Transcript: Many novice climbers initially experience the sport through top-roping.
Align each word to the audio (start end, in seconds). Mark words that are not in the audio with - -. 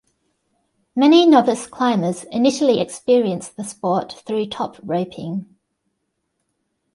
Many 0.95 1.27
novice 1.27 1.67
climbers 1.67 2.23
initially 2.31 2.79
experience 2.79 3.49
the 3.49 3.63
sport 3.63 4.11
through 4.25 4.47
top-roping. 4.47 5.45